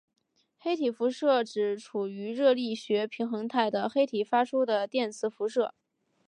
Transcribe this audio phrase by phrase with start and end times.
[0.57, 5.75] 黑体辐射指处于热力学平衡态的黑体发出的电磁辐射。